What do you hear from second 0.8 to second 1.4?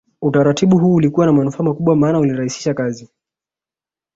ulikuwa na